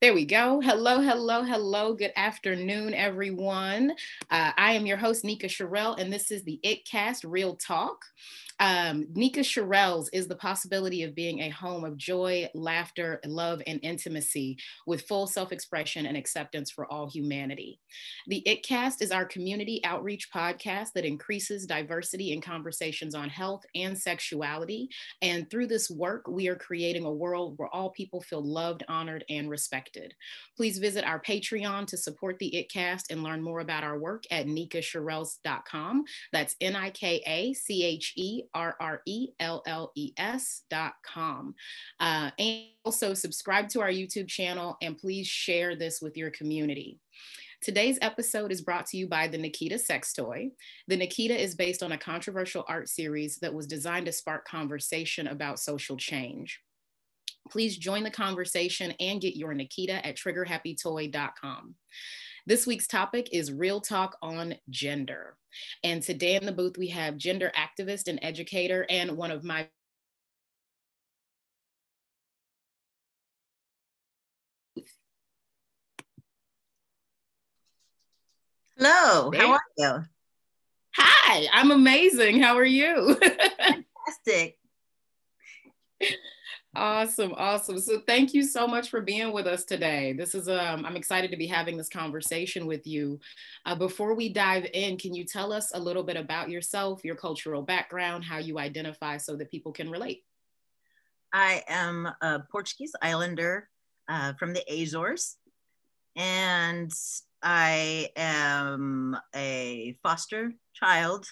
[0.00, 0.62] There we go.
[0.62, 1.92] Hello, hello, hello.
[1.92, 3.90] Good afternoon, everyone.
[4.30, 8.06] Uh, I am your host, Nika Cherrelle, and this is the It Cast Real Talk.
[8.60, 13.80] Um, Nika Cherrelle's is the possibility of being a home of joy, laughter, love, and
[13.82, 17.80] intimacy with full self expression and acceptance for all humanity.
[18.26, 23.98] The ItCast is our community outreach podcast that increases diversity in conversations on health and
[23.98, 24.90] sexuality.
[25.22, 29.24] And through this work, we are creating a world where all people feel loved, honored,
[29.30, 30.14] and respected.
[30.56, 34.46] Please visit our Patreon to support the ItCast and learn more about our work at
[34.46, 36.04] nikacherrelles.com.
[36.32, 40.62] That's N I K A C H E R R E L L E S
[40.70, 41.54] dot com.
[41.98, 46.98] Uh, and also subscribe to our YouTube channel and please share this with your community.
[47.62, 50.50] Today's episode is brought to you by the Nikita Sex Toy.
[50.88, 55.26] The Nikita is based on a controversial art series that was designed to spark conversation
[55.26, 56.58] about social change.
[57.50, 61.74] Please join the conversation and get your Nikita at triggerhappytoy.com.
[62.46, 65.36] This week's topic is Real Talk on Gender.
[65.84, 69.68] And today in the booth, we have gender activist and educator and one of my
[78.78, 80.04] Hello, how are you?
[80.96, 82.40] Hi, I'm amazing.
[82.40, 83.14] How are you?
[83.58, 84.58] Fantastic.
[86.76, 87.80] Awesome, awesome.
[87.80, 90.12] So thank you so much for being with us today.
[90.12, 93.18] This is um I'm excited to be having this conversation with you.
[93.66, 97.16] Uh, before we dive in, can you tell us a little bit about yourself, your
[97.16, 100.22] cultural background, how you identify so that people can relate?
[101.32, 103.68] I am a Portuguese islander
[104.08, 105.38] uh, from the Azores,
[106.14, 106.92] and
[107.42, 111.26] I am a foster child,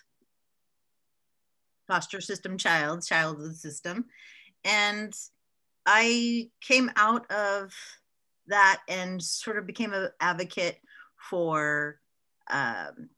[1.87, 4.07] foster system child, child of the system
[4.65, 5.15] and
[5.87, 7.73] I came out of
[8.49, 10.79] that and sort of became an advocate
[11.31, 12.01] for
[12.51, 13.09] um,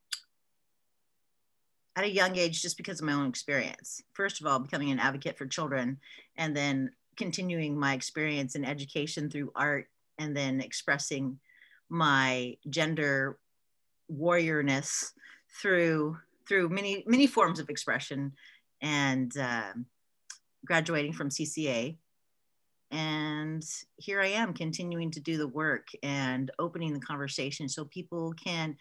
[1.96, 4.02] at a young age just because of my own experience.
[4.12, 5.98] First of all, becoming an advocate for children,
[6.36, 11.38] and then continuing my experience in education through art, and then expressing
[11.88, 13.38] my gender
[14.12, 15.12] warriorness
[15.60, 16.16] through
[16.48, 18.32] through many many forms of expression
[18.80, 19.86] and um,
[20.64, 21.96] graduating from CCA.
[22.90, 23.64] And
[23.96, 28.76] here I am continuing to do the work and opening the conversation so people can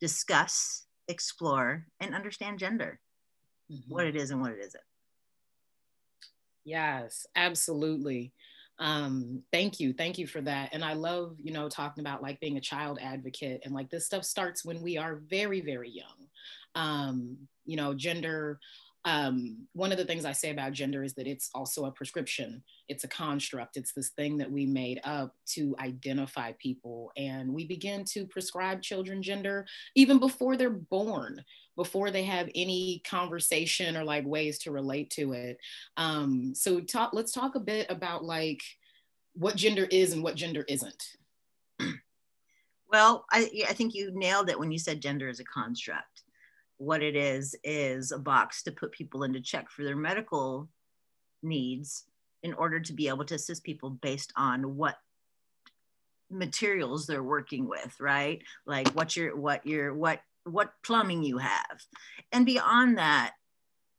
[0.00, 2.98] discuss, explore, and understand gender,
[3.70, 3.92] mm-hmm.
[3.92, 4.82] what it is and what it isn't.
[6.64, 8.32] Yes, absolutely.
[8.78, 9.92] Um, thank you.
[9.92, 10.70] Thank you for that.
[10.72, 14.06] And I love, you know, talking about like being a child advocate and like this
[14.06, 16.28] stuff starts when we are very, very young.
[16.74, 18.58] Um, you know, gender
[19.04, 22.62] um, one of the things I say about gender is that it's also a prescription.
[22.88, 23.76] It's a construct.
[23.76, 27.12] It's this thing that we made up to identify people.
[27.16, 31.44] And we begin to prescribe children gender even before they're born,
[31.76, 35.58] before they have any conversation or like ways to relate to it.
[35.98, 38.62] Um, so talk, let's talk a bit about like
[39.34, 41.02] what gender is and what gender isn't.
[42.90, 46.23] Well, I, I think you nailed it when you said gender is a construct
[46.78, 50.68] what it is is a box to put people into check for their medical
[51.42, 52.04] needs
[52.42, 54.96] in order to be able to assist people based on what
[56.30, 58.42] materials they're working with right?
[58.66, 61.80] Like what your what your what what plumbing you have.
[62.32, 63.32] And beyond that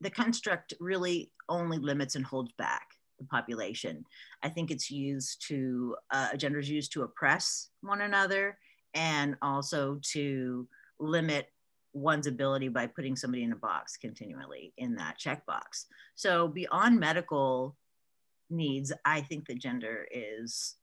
[0.02, 2.88] the construct really only limits and holds back
[3.20, 4.06] the population.
[4.44, 8.58] I think it's used to uh, gender is used to oppress one another
[8.94, 10.68] and also to
[11.00, 11.48] limit
[11.96, 15.86] one's ability by putting somebody in a box continually in that checkbox.
[16.16, 17.78] So beyond medical
[18.50, 20.76] needs, I think the gender is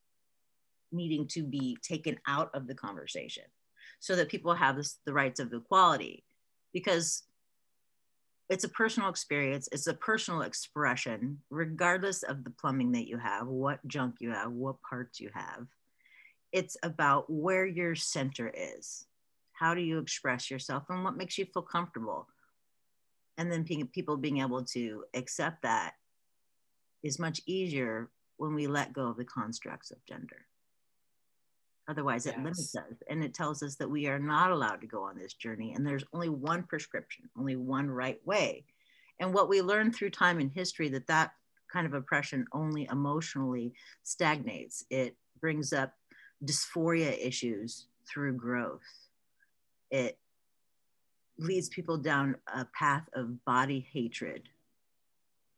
[0.91, 3.45] needing to be taken out of the conversation
[4.01, 6.25] so that people have the rights of equality
[6.73, 7.25] because
[8.49, 13.47] it's a personal experience it's a personal expression regardless of the plumbing that you have
[13.47, 15.67] what junk you have what parts you have
[16.53, 19.07] it's about where your center is
[19.53, 22.29] how do you express yourself and what makes you feel comfortable?
[23.39, 25.95] And then people being able to accept that
[27.03, 30.47] is much easier when we let go of the constructs of gender.
[31.89, 32.39] Otherwise it yes.
[32.39, 35.35] limits us and it tells us that we are not allowed to go on this
[35.35, 38.65] journey and there's only one prescription only one right way.
[39.21, 41.33] And what we learn through time and history that that
[41.73, 43.73] kind of oppression only emotionally
[44.03, 44.85] stagnates.
[44.91, 45.95] It brings up
[46.45, 48.81] dysphoria issues through growth
[49.93, 50.19] it
[51.39, 54.49] leads people down a path of body hatred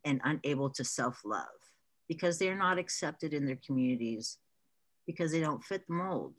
[0.05, 1.47] and unable to self love
[2.09, 4.37] because they're not accepted in their communities
[5.07, 6.35] because they don't fit the mold.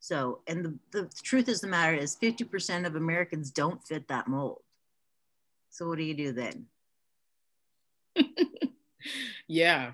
[0.00, 4.26] So, and the, the truth is the matter is 50% of Americans don't fit that
[4.26, 4.62] mold.
[5.70, 6.66] So what do you do then?
[9.46, 9.92] yeah.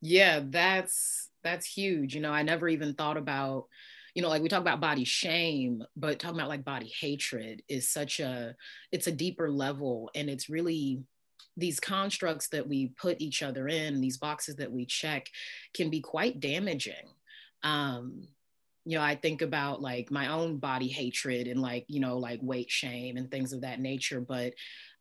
[0.00, 2.14] Yeah, that's that's huge.
[2.14, 3.66] You know, I never even thought about,
[4.14, 7.88] you know, like we talk about body shame, but talking about like body hatred is
[7.88, 8.54] such a
[8.92, 11.02] it's a deeper level and it's really
[11.56, 15.26] these constructs that we put each other in, these boxes that we check
[15.74, 16.94] can be quite damaging.
[17.62, 18.28] Um,
[18.84, 22.40] you know, I think about like my own body hatred and like, you know, like
[22.42, 24.20] weight shame and things of that nature.
[24.20, 24.54] But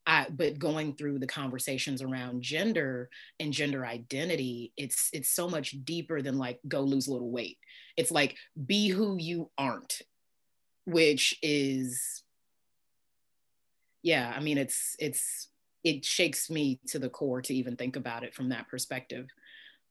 [0.10, 5.76] I, but going through the conversations around gender and gender identity, it's it's so much
[5.86, 7.60] deeper than like go lose a little weight.
[7.96, 8.36] It's like
[8.66, 10.02] be who you aren't,
[10.86, 12.24] which is
[14.02, 15.50] yeah, I mean it's it's
[15.84, 19.28] it shakes me to the core to even think about it from that perspective.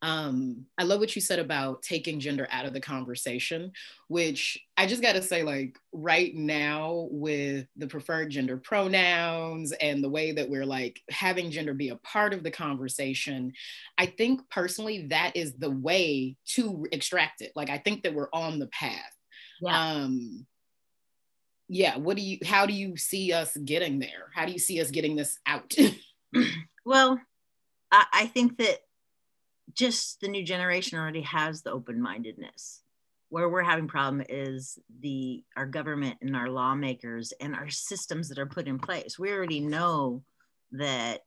[0.00, 3.72] Um, I love what you said about taking gender out of the conversation,
[4.06, 10.02] which I just got to say, like, right now with the preferred gender pronouns and
[10.02, 13.52] the way that we're like having gender be a part of the conversation,
[13.96, 17.52] I think personally that is the way to extract it.
[17.56, 19.12] Like, I think that we're on the path.
[19.60, 19.80] Yeah.
[19.80, 20.46] Um,
[21.68, 21.96] yeah.
[21.96, 24.30] What do you, how do you see us getting there?
[24.32, 25.74] How do you see us getting this out?
[26.86, 27.20] well,
[27.90, 28.78] I, I think that
[29.78, 32.82] just the new generation already has the open-mindedness.
[33.30, 38.38] Where we're having problem is the our government and our lawmakers and our systems that
[38.38, 39.18] are put in place.
[39.18, 40.22] We already know
[40.72, 41.24] that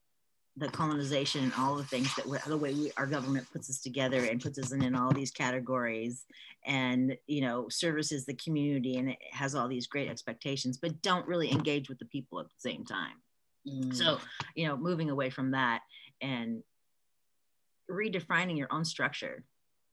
[0.58, 4.26] the colonization and all the things that the way we, our government puts us together
[4.26, 6.26] and puts us in, in all these categories
[6.66, 11.26] and you know services the community and it has all these great expectations but don't
[11.28, 13.16] really engage with the people at the same time.
[13.68, 13.96] Mm.
[13.96, 14.18] so
[14.56, 15.82] you know moving away from that
[16.20, 16.64] and
[17.92, 19.44] redefining your own structure.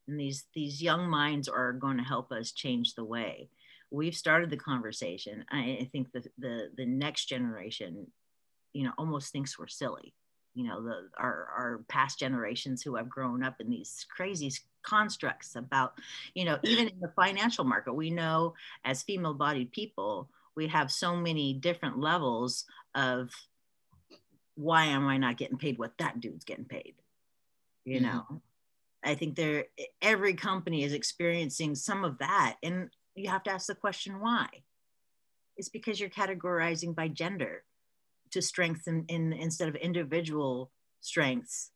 [0.07, 3.51] And these these young minds are going to help us change the way
[3.91, 5.45] we've started the conversation.
[5.51, 8.07] I, I think the, the the next generation
[8.73, 10.15] you know almost thinks we're silly.
[10.55, 14.53] You know the our, our past generations who have grown up in these crazy
[14.83, 15.95] constructs about
[16.35, 18.55] you know even in the financial market we know
[18.85, 23.31] as female bodied people we have so many different levels of
[24.55, 26.95] why am i not getting paid what that dude's getting paid
[27.89, 28.17] you mm-hmm.
[28.17, 28.43] know?
[29.05, 29.67] I think there
[30.03, 34.47] every company is experiencing some of that and you have to ask the question why?
[35.57, 37.65] It's because you're categorizing by gender
[38.31, 41.71] to strengthen in instead of individual strengths.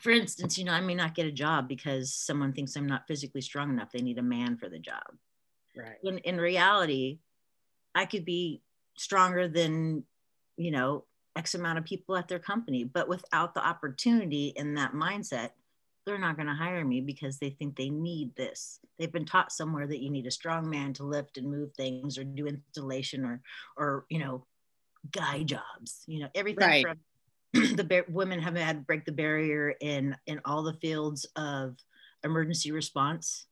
[0.00, 3.06] For instance you know i may not get a job because someone thinks i'm not
[3.08, 3.90] physically strong enough.
[3.92, 5.02] They need a man for the job.
[5.76, 5.96] Right.
[6.02, 7.18] When in reality
[7.94, 8.62] i could be
[8.96, 10.04] stronger than
[10.56, 11.04] you know
[11.36, 12.84] X amount of people at their company.
[12.84, 15.50] But without the opportunity in that mindset,
[16.06, 18.78] they're not going to hire me because they think they need this.
[18.98, 22.18] They've been taught somewhere that you need a strong man to lift and move things
[22.18, 23.40] or do installation or,
[23.76, 24.44] or, you know,
[25.10, 26.86] guy jobs, you know, everything right.
[26.86, 26.98] from
[27.76, 31.76] the bar- women have had to break the barrier in, in all the fields of
[32.22, 33.46] emergency response,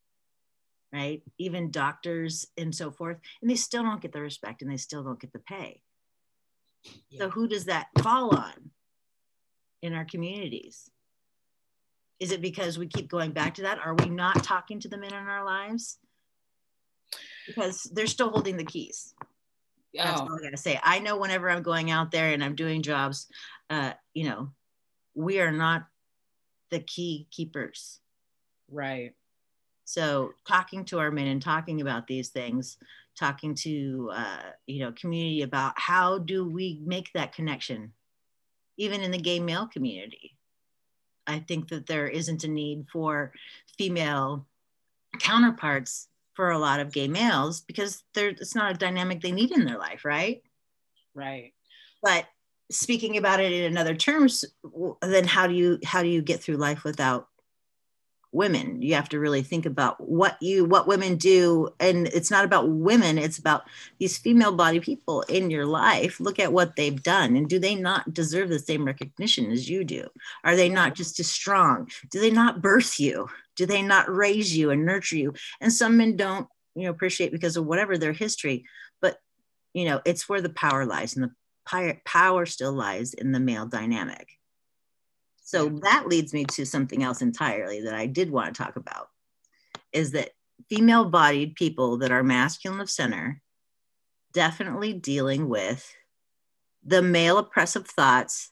[0.92, 1.22] right?
[1.38, 3.16] Even doctors and so forth.
[3.40, 5.82] And they still don't get the respect and they still don't get the pay
[7.10, 7.20] yeah.
[7.20, 8.70] So who does that fall on
[9.82, 10.90] in our communities?
[12.20, 13.78] Is it because we keep going back to that?
[13.84, 15.98] Are we not talking to the men in our lives?
[17.46, 19.14] Because they're still holding the keys.
[19.94, 20.24] That's oh.
[20.24, 20.80] all I gotta say.
[20.82, 23.26] I know whenever I'm going out there and I'm doing jobs,
[23.70, 24.52] uh, you know,
[25.14, 25.86] we are not
[26.70, 28.00] the key keepers.
[28.70, 29.14] Right.
[29.84, 32.78] So talking to our men and talking about these things
[33.18, 37.92] talking to uh, you know community about how do we make that connection
[38.78, 40.36] even in the gay male community.
[41.26, 43.32] I think that there isn't a need for
[43.78, 44.46] female
[45.20, 49.52] counterparts for a lot of gay males because they it's not a dynamic they need
[49.52, 50.42] in their life right?
[51.14, 51.52] Right.
[52.02, 52.26] But
[52.70, 54.46] speaking about it in another terms
[55.02, 57.28] then how do you how do you get through life without
[58.32, 58.80] women.
[58.80, 62.70] You have to really think about what you what women do and it's not about
[62.70, 63.62] women it's about
[63.98, 66.18] these female body people in your life.
[66.18, 69.84] Look at what they've done and do they not deserve the same recognition as you
[69.84, 70.08] do?
[70.44, 71.88] Are they not just as strong?
[72.10, 73.28] Do they not birth you?
[73.54, 75.34] Do they not raise you and nurture you?
[75.60, 78.64] And some men don't you know appreciate because of whatever their history
[79.00, 79.18] but
[79.74, 83.66] you know it's where the power lies and the power still lies in the male
[83.66, 84.38] dynamic
[85.42, 89.08] so that leads me to something else entirely that I did want to talk about
[89.92, 90.30] is that
[90.68, 93.42] female bodied people that are masculine of center
[94.32, 95.92] definitely dealing with
[96.84, 98.50] the male oppressive thoughts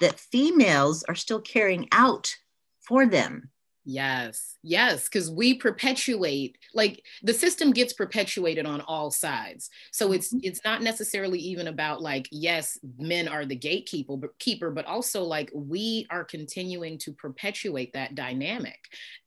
[0.00, 2.34] that females are still carrying out
[2.80, 3.50] for them
[3.88, 9.70] Yes, yes, because we perpetuate like the system gets perpetuated on all sides.
[9.92, 10.40] So it's mm-hmm.
[10.42, 15.22] it's not necessarily even about like yes, men are the gatekeeper, but keeper, but also
[15.22, 18.78] like we are continuing to perpetuate that dynamic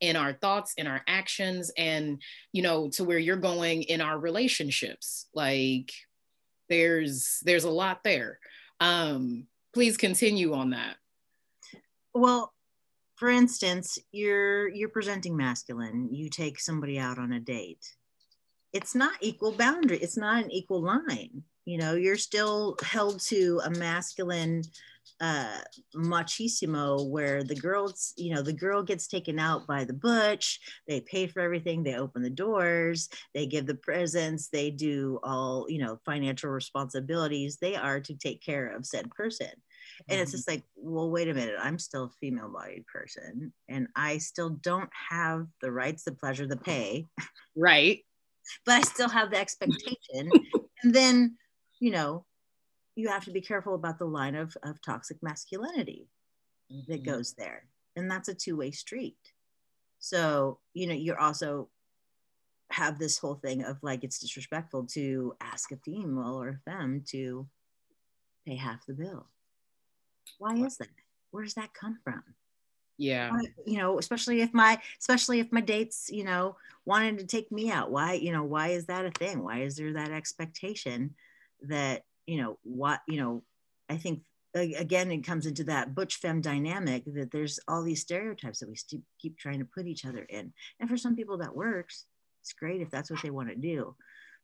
[0.01, 4.19] in our thoughts, in our actions, and you know to where you're going in our
[4.19, 5.27] relationships.
[5.33, 5.89] Like
[6.67, 8.39] there's there's a lot there.
[8.81, 10.97] Um, please continue on that.
[12.13, 12.51] Well,
[13.19, 16.07] for instance, you're you're presenting masculine.
[16.09, 17.85] You take somebody out on a date.
[18.71, 19.97] It's not equal boundary.
[19.97, 21.43] It's not an equal line.
[21.65, 24.63] You know, you're still held to a masculine
[25.19, 25.57] uh
[25.95, 31.01] machismo where the girls you know the girl gets taken out by the butch they
[31.01, 35.79] pay for everything they open the doors they give the presents they do all you
[35.79, 39.49] know financial responsibilities they are to take care of said person
[40.07, 40.23] and mm-hmm.
[40.23, 44.17] it's just like well wait a minute i'm still a female bodied person and i
[44.17, 47.07] still don't have the rights the pleasure the pay.
[47.55, 48.05] Right.
[48.65, 50.31] But i still have the expectation.
[50.81, 51.35] And then
[51.81, 52.25] you know
[52.95, 56.07] you have to be careful about the line of, of toxic masculinity
[56.71, 56.89] mm-hmm.
[56.89, 57.63] that goes there.
[57.95, 59.17] And that's a two-way street.
[59.99, 61.69] So you know you're also
[62.71, 67.03] have this whole thing of like it's disrespectful to ask a female or a femme
[67.09, 67.47] to
[68.45, 69.27] pay half the bill
[70.37, 70.89] why is that?
[71.31, 72.23] Where does that come from?
[72.97, 73.31] Yeah.
[73.65, 77.71] You know especially if my especially if my dates you know wanted to take me
[77.71, 79.43] out why you know why is that a thing?
[79.43, 81.15] Why is there that expectation
[81.63, 83.43] that you know what you know
[83.89, 84.21] i think
[84.55, 88.75] again it comes into that butch femme dynamic that there's all these stereotypes that we
[88.75, 90.51] st- keep trying to put each other in.
[90.79, 92.05] And for some people that works
[92.41, 93.95] it's great if that's what they want to do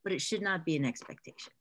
[0.04, 1.52] but it should not be an expectation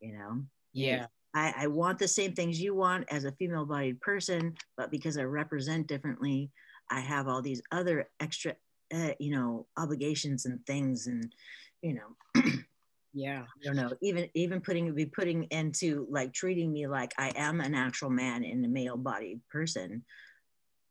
[0.00, 0.42] you know?
[0.72, 4.90] Yeah I, I want the same things you want as a female bodied person, but
[4.90, 6.50] because I represent differently,
[6.90, 8.54] I have all these other extra,
[8.94, 11.34] uh, you know, obligations and things, and
[11.80, 12.42] you know,
[13.14, 17.32] yeah, I don't know, even even putting be putting into like treating me like I
[17.34, 20.04] am a natural man in a male bodied person,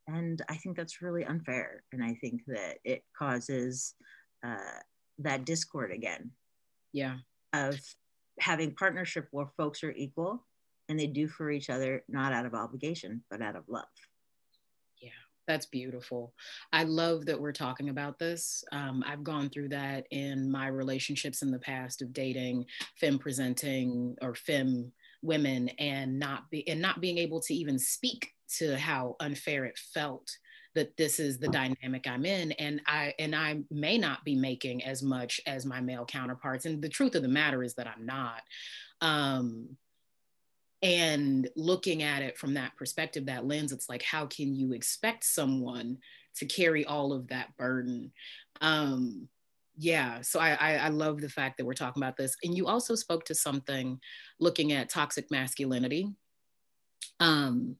[0.08, 3.94] and I think that's really unfair, and I think that it causes
[4.44, 4.80] uh,
[5.20, 6.32] that discord again.
[6.92, 7.18] Yeah,
[7.52, 7.78] of
[8.40, 10.44] having partnership where folks are equal
[10.88, 13.84] and they do for each other, not out of obligation, but out of love.
[14.98, 15.10] Yeah,
[15.46, 16.34] that's beautiful.
[16.72, 18.64] I love that we're talking about this.
[18.72, 22.66] Um, I've gone through that in my relationships in the past of dating,
[22.98, 28.32] femme presenting or femme women and not be and not being able to even speak
[28.58, 30.28] to how unfair it felt
[30.74, 34.84] that this is the dynamic I'm in and I and I may not be making
[34.84, 38.06] as much as my male counterparts and the truth of the matter is that I'm
[38.06, 38.42] not.
[39.00, 39.76] Um
[40.82, 45.24] and looking at it from that perspective that lens it's like how can you expect
[45.24, 45.98] someone
[46.36, 48.12] to carry all of that burden?
[48.60, 49.28] Um
[49.76, 52.34] yeah so I, I, I love the fact that we're talking about this.
[52.44, 54.00] And you also spoke to something
[54.40, 56.08] looking at toxic masculinity.
[57.20, 57.76] Um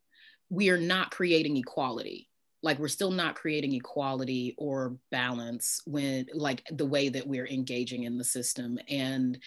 [0.50, 2.28] we are not creating equality
[2.62, 8.04] like we're still not creating equality or balance when like the way that we're engaging
[8.04, 8.78] in the system.
[8.88, 9.38] And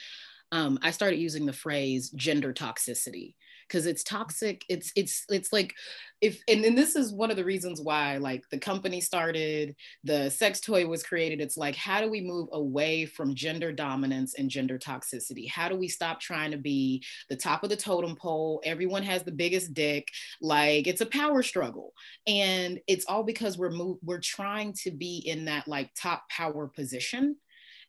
[0.51, 3.33] um, i started using the phrase gender toxicity
[3.67, 5.73] because it's toxic it's it's it's like
[6.21, 10.29] if and, and this is one of the reasons why like the company started the
[10.29, 14.49] sex toy was created it's like how do we move away from gender dominance and
[14.49, 15.49] gender toxicity?
[15.49, 18.61] How do we stop trying to be the top of the totem pole?
[18.63, 20.07] Everyone has the biggest dick.
[20.41, 21.93] Like it's a power struggle.
[22.27, 26.67] And it's all because we're move, we're trying to be in that like top power
[26.67, 27.35] position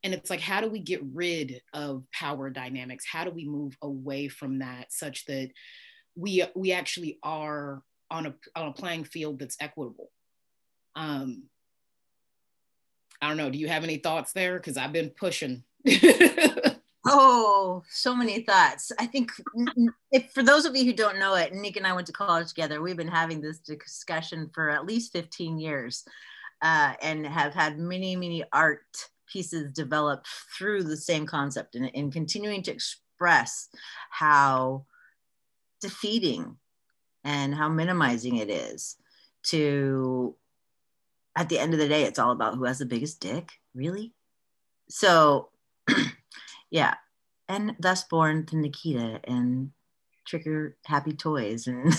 [0.02, 3.04] and it's like how do we get rid of power dynamics?
[3.10, 5.50] How do we move away from that such that
[6.14, 10.10] we we actually are on a on a playing field that's equitable?
[10.94, 11.44] Um
[13.20, 13.50] i don't know.
[13.50, 14.56] Do you have any thoughts there?
[14.56, 15.64] Because i've been pushing.
[17.08, 18.90] Oh so many thoughts.
[18.98, 19.30] I think
[20.10, 22.48] if for those of you who don't know it nick and i went to college
[22.48, 22.82] together.
[22.82, 26.04] We've been having this discussion for at least 15 years
[26.62, 28.80] uh, and have had many many art
[29.26, 33.68] pieces developed through the same concept and, continuing to express
[34.10, 34.84] how
[35.80, 36.56] defeating
[37.24, 38.96] and how minimizing it is
[39.42, 40.34] to
[41.36, 44.12] at the end of the day it's all about who has the biggest dick really?
[44.88, 45.50] So
[46.70, 46.94] yeah.
[47.48, 49.70] And thus born to nikita and
[50.26, 51.84] trigger happy toys and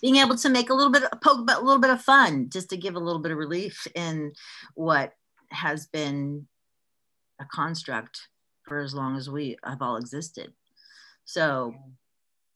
[0.00, 2.70] being able to make a little bit of poke a little bit of fun just
[2.70, 4.32] to give a little bit of relief in
[4.74, 5.12] what
[5.50, 6.46] has been
[7.40, 8.28] a construct
[8.62, 10.52] for as long as we have all existed
[11.24, 11.74] so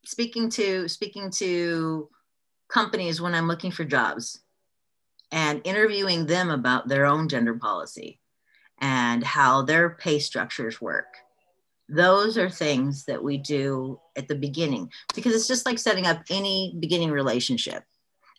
[0.04, 2.08] speaking to speaking to
[2.68, 4.40] companies when I'm looking for jobs
[5.30, 8.20] and interviewing them about their own gender policy
[8.80, 11.06] and how their pay structures work.
[11.88, 16.22] Those are things that we do at the beginning because it's just like setting up
[16.30, 17.84] any beginning relationship.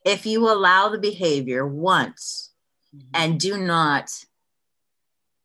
[0.05, 2.51] If you allow the behavior once
[2.95, 3.07] mm-hmm.
[3.13, 4.11] and do not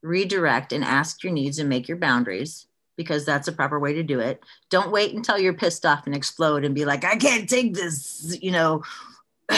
[0.03, 4.03] redirect and ask your needs and make your boundaries, because that's a proper way to
[4.03, 4.43] do it.
[4.71, 8.37] Don't wait until you're pissed off and explode and be like, I can't take this,
[8.43, 8.83] you know,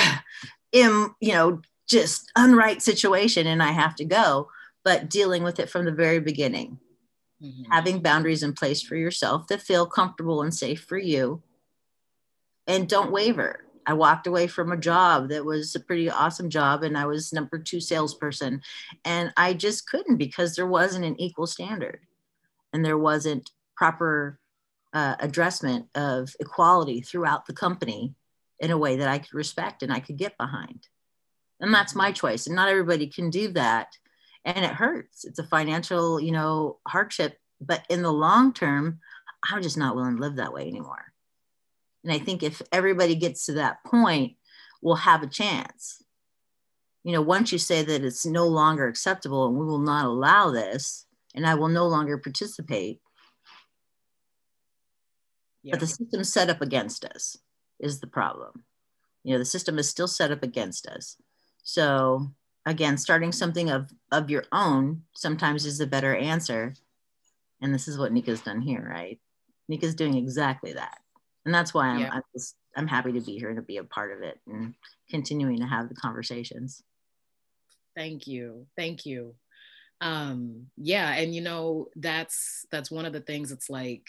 [0.73, 4.51] im, you know, just unright situation and I have to go.
[4.85, 6.79] But dealing with it from the very beginning,
[7.43, 7.71] mm-hmm.
[7.71, 11.43] having boundaries in place for yourself that feel comfortable and safe for you.
[12.67, 13.65] And don't waver.
[13.87, 17.33] I walked away from a job that was a pretty awesome job, and I was
[17.33, 18.63] number two salesperson.
[19.05, 22.01] And I just couldn't because there wasn't an equal standard
[22.73, 24.39] and there wasn't proper
[24.93, 28.15] uh, addressment of equality throughout the company
[28.59, 30.89] in a way that I could respect and I could get behind.
[31.61, 32.47] And that's my choice.
[32.47, 33.97] And not everybody can do that.
[34.45, 35.25] And it hurts.
[35.25, 37.37] It's a financial, you know, hardship.
[37.61, 39.01] But in the long term,
[39.45, 41.13] I'm just not willing to live that way anymore.
[42.05, 44.37] And I think if everybody gets to that point,
[44.81, 46.03] we'll have a chance.
[47.05, 50.51] You know, once you say that it's no longer acceptable and we will not allow
[50.51, 53.01] this, and I will no longer participate.
[55.63, 55.73] Yeah.
[55.73, 57.37] But the system set up against us
[57.79, 58.65] is the problem.
[59.23, 61.17] You know, the system is still set up against us.
[61.63, 62.33] So
[62.67, 66.75] again, starting something of of your own sometimes is a better answer.
[67.63, 69.19] And this is what Nika's done here, right?
[69.69, 70.99] Nika's doing exactly that.
[71.45, 72.11] And that's why I'm, yeah.
[72.13, 74.75] I'm just I'm happy to be here and to be a part of it and
[75.09, 76.83] continuing to have the conversations.
[77.97, 78.67] Thank you.
[78.77, 79.35] Thank you
[80.01, 84.09] um yeah and you know that's that's one of the things it's like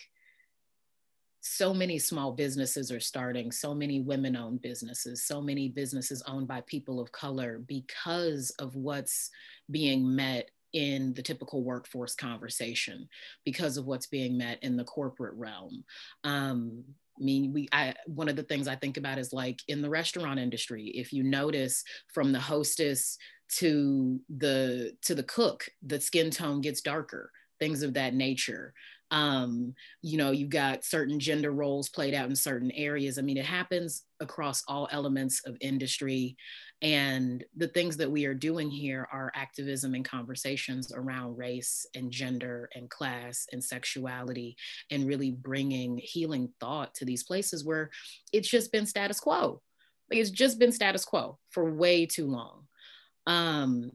[1.41, 6.47] so many small businesses are starting so many women owned businesses so many businesses owned
[6.47, 9.29] by people of color because of what's
[9.69, 13.07] being met in the typical workforce conversation
[13.43, 15.83] because of what's being met in the corporate realm.
[16.23, 16.83] Um,
[17.19, 19.89] I mean, we I one of the things I think about is like in the
[19.89, 23.17] restaurant industry, if you notice from the hostess
[23.57, 28.73] to the to the cook the skin tone gets darker things of that nature
[29.11, 33.19] um, you know you've got certain gender roles played out in certain areas.
[33.19, 36.37] I mean it happens across all elements of industry.
[36.83, 42.11] And the things that we are doing here are activism and conversations around race and
[42.11, 44.55] gender and class and sexuality
[44.89, 47.91] and really bringing healing thought to these places where
[48.33, 49.61] it's just been status quo.
[50.09, 52.67] Like it's just been status quo for way too long.
[53.27, 53.91] Um,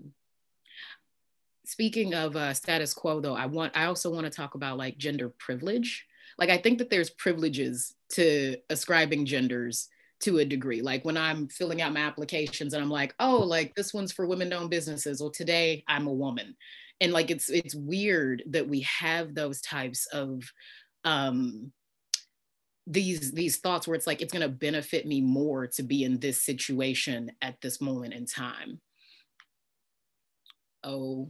[1.67, 4.97] speaking of uh, status quo, though, I want I also want to talk about like
[4.97, 6.07] gender privilege.
[6.39, 9.89] Like I think that there's privileges to ascribing genders
[10.21, 10.81] to a degree.
[10.81, 14.27] Like when I'm filling out my applications and I'm like, oh, like this one's for
[14.27, 15.21] women-owned businesses.
[15.21, 16.57] Well, today I'm a woman,
[17.01, 20.43] and like it's it's weird that we have those types of
[21.05, 21.73] um,
[22.87, 26.21] these these thoughts where it's like it's going to benefit me more to be in
[26.21, 28.81] this situation at this moment in time
[30.85, 31.29] oh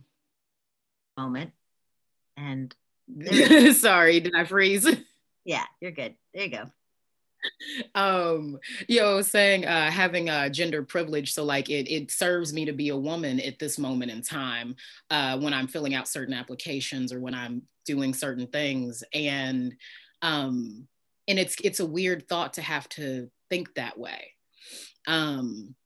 [1.16, 1.52] moment.
[2.36, 2.74] And
[3.74, 4.86] sorry, did I freeze?
[5.48, 6.16] Yeah, you're good.
[6.34, 6.64] There you go.
[7.94, 12.64] Um, you know, saying uh having a gender privilege, so like it it serves me
[12.64, 14.74] to be a woman at this moment in time,
[15.10, 19.04] uh, when I'm filling out certain applications or when I'm doing certain things.
[19.14, 19.76] And
[20.22, 20.88] um,
[21.28, 24.32] and it's it's a weird thought to have to think that way.
[25.06, 25.76] Um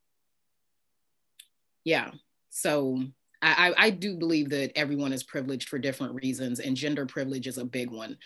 [1.84, 2.12] yeah,
[2.50, 3.02] so
[3.42, 7.58] I, I do believe that everyone is privileged for different reasons, and gender privilege is
[7.58, 8.16] a big one.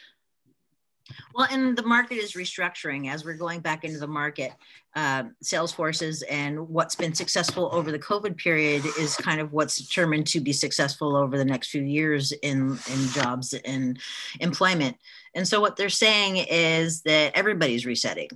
[1.35, 4.53] Well, and the market is restructuring as we're going back into the market.
[4.97, 9.77] Uh, sales forces and what's been successful over the COVID period is kind of what's
[9.77, 13.99] determined to be successful over the next few years in, in jobs and
[14.41, 14.97] employment.
[15.35, 18.31] And so, what they're saying is that everybody's resetting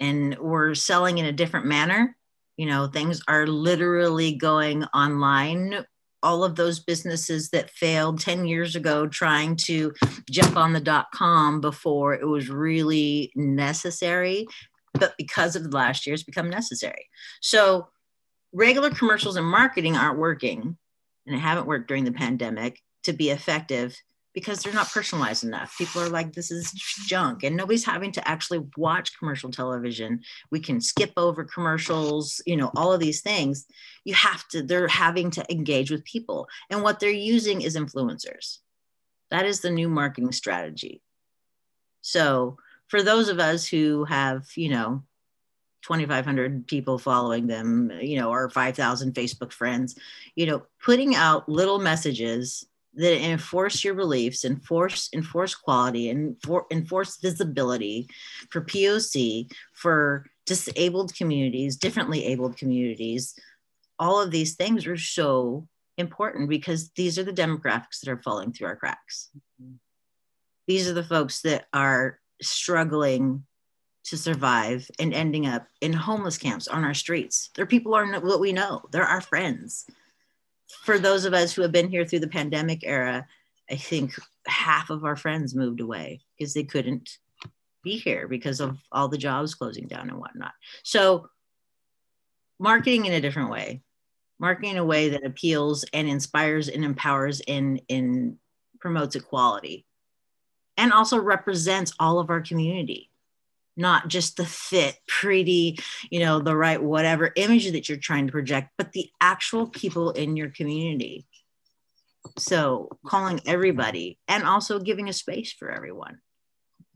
[0.00, 2.16] and we're selling in a different manner.
[2.56, 5.84] You know, things are literally going online
[6.24, 9.92] all of those businesses that failed 10 years ago trying to
[10.30, 14.46] jump on the dot com before it was really necessary
[14.94, 17.10] but because of the last year it's become necessary.
[17.40, 17.88] So
[18.52, 20.76] regular commercials and marketing aren't working
[21.26, 23.96] and haven't worked during the pandemic to be effective
[24.34, 25.78] because they're not personalized enough.
[25.78, 26.72] People are like, this is
[27.06, 30.20] junk, and nobody's having to actually watch commercial television.
[30.50, 33.66] We can skip over commercials, you know, all of these things.
[34.04, 36.48] You have to, they're having to engage with people.
[36.68, 38.58] And what they're using is influencers.
[39.30, 41.00] That is the new marketing strategy.
[42.02, 45.02] So, for those of us who have, you know,
[45.82, 49.96] 2,500 people following them, you know, or 5,000 Facebook friends,
[50.34, 52.66] you know, putting out little messages
[52.96, 58.08] that enforce your beliefs, enforce enforce quality, and for, enforce visibility
[58.50, 63.34] for POC, for disabled communities, differently abled communities.
[63.98, 68.52] All of these things are so important because these are the demographics that are falling
[68.52, 69.30] through our cracks.
[69.62, 69.74] Mm-hmm.
[70.66, 73.44] These are the folks that are struggling
[74.04, 77.50] to survive and ending up in homeless camps on our streets.
[77.54, 78.82] They're people are what we know.
[78.90, 79.86] They're our friends.
[80.82, 83.26] For those of us who have been here through the pandemic era,
[83.70, 84.12] I think
[84.46, 87.18] half of our friends moved away because they couldn't
[87.82, 90.52] be here because of all the jobs closing down and whatnot.
[90.82, 91.28] So,
[92.58, 93.82] marketing in a different way,
[94.38, 98.36] marketing in a way that appeals and inspires and empowers and, and
[98.80, 99.86] promotes equality
[100.76, 103.10] and also represents all of our community
[103.76, 105.78] not just the fit, pretty,
[106.10, 110.10] you know, the right whatever image that you're trying to project, but the actual people
[110.10, 111.26] in your community.
[112.38, 116.18] So calling everybody and also giving a space for everyone,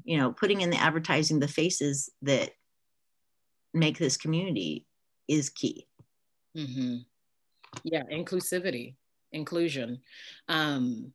[0.05, 2.51] you know, putting in the advertising, the faces that
[3.75, 4.87] make this community
[5.27, 5.87] is key.
[6.57, 6.99] Mm-hmm.
[7.85, 8.95] Yeah, inclusivity,
[9.33, 10.01] inclusion.
[10.49, 11.13] Um,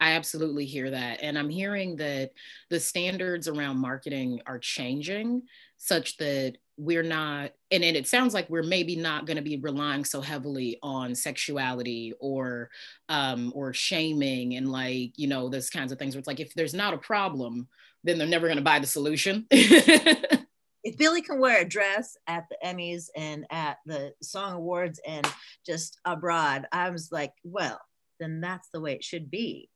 [0.00, 1.20] I absolutely hear that.
[1.22, 2.30] And I'm hearing that
[2.70, 5.42] the standards around marketing are changing
[5.76, 10.04] such that we're not, and it sounds like we're maybe not going to be relying
[10.04, 12.70] so heavily on sexuality or,
[13.08, 16.54] um, or shaming and like, you know, those kinds of things where it's like, if
[16.54, 17.66] there's not a problem,
[18.04, 19.46] then they're never going to buy the solution.
[19.50, 25.26] if Billy can wear a dress at the Emmys and at the Song Awards and
[25.66, 27.80] just abroad, I was like, well,
[28.20, 29.68] then that's the way it should be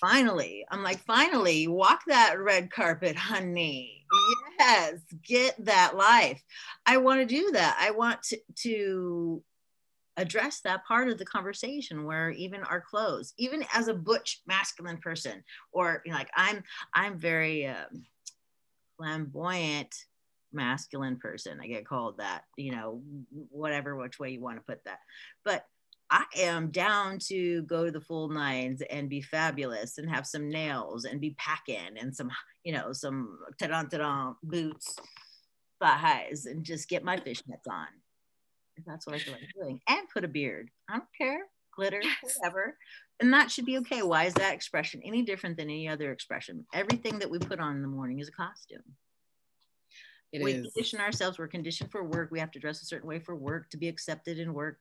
[0.00, 4.04] finally i'm like finally walk that red carpet honey.
[4.58, 6.42] Yes get that life.
[6.86, 7.78] I want to do that.
[7.80, 9.42] I want to, to
[10.16, 14.98] address that part of the conversation where even our clothes even as a butch masculine
[14.98, 18.04] person or you know, like i'm i'm very um,
[18.98, 19.94] flamboyant
[20.52, 23.00] masculine person i get called that you know
[23.50, 24.98] whatever which way you want to put that.
[25.44, 25.64] But
[26.10, 30.48] I am down to go to the full nines and be fabulous and have some
[30.48, 32.30] nails and be packing and some,
[32.64, 34.96] you know, some ta-da boots,
[35.80, 37.86] thigh highs, and just get my fishnets on.
[38.76, 39.80] If that's what I feel like doing.
[39.88, 40.70] And put a beard.
[40.88, 41.42] I don't care.
[41.76, 42.36] Glitter, yes.
[42.38, 42.76] whatever.
[43.20, 44.02] And that should be okay.
[44.02, 46.66] Why is that expression any different than any other expression?
[46.74, 48.82] Everything that we put on in the morning is a costume.
[50.32, 50.72] It we is.
[50.72, 51.38] condition ourselves.
[51.38, 52.30] We're conditioned for work.
[52.30, 54.78] We have to dress a certain way for work to be accepted in work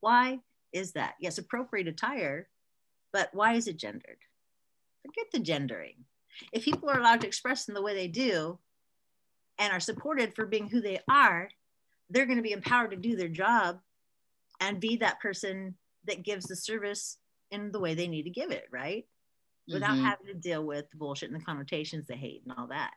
[0.00, 0.40] why
[0.72, 1.14] is that?
[1.20, 2.48] Yes, appropriate attire,
[3.12, 4.18] but why is it gendered?
[5.04, 6.04] Forget the gendering.
[6.52, 8.58] If people are allowed to express in the way they do
[9.58, 11.48] and are supported for being who they are,
[12.10, 13.80] they're going to be empowered to do their job
[14.60, 17.18] and be that person that gives the service
[17.50, 19.06] in the way they need to give it, right?
[19.72, 20.04] Without mm-hmm.
[20.04, 22.92] having to deal with the bullshit and the connotations, the hate and all that.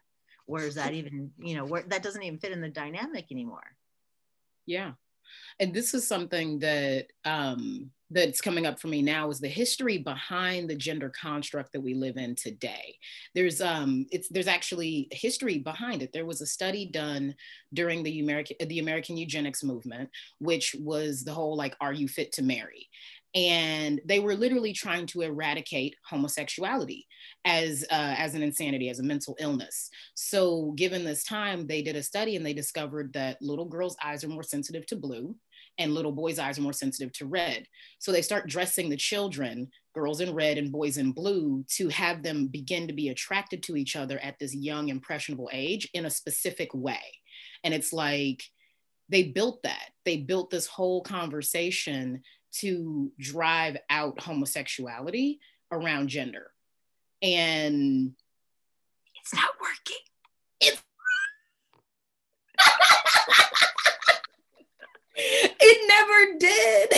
[0.45, 3.75] Where is that even, you know, where that doesn't even fit in the dynamic anymore.
[4.65, 4.91] Yeah
[5.59, 9.97] and this is something that um, that's coming up for me now is the history
[9.97, 12.95] behind the gender construct that we live in today.
[13.35, 16.11] There's um it's there's actually history behind it.
[16.11, 17.35] There was a study done
[17.73, 22.31] during the American the American eugenics movement, which was the whole like are you fit
[22.33, 22.89] to marry?
[23.35, 27.05] And they were literally trying to eradicate homosexuality
[27.45, 29.89] as uh, as an insanity as a mental illness.
[30.15, 34.23] So given this time they did a study and they discovered that little girls eyes
[34.23, 35.35] are more sensitive to blue
[35.77, 37.65] and little boys eyes are more sensitive to red.
[37.99, 42.21] So they start dressing the children girls in red and boys in blue to have
[42.21, 46.09] them begin to be attracted to each other at this young impressionable age in a
[46.09, 47.01] specific way.
[47.63, 48.43] And it's like
[49.09, 49.89] they built that.
[50.05, 55.39] They built this whole conversation to drive out homosexuality
[55.71, 56.51] around gender.
[57.21, 58.13] And
[59.21, 59.97] it's not working.
[60.61, 60.81] It's
[65.15, 66.89] it never did.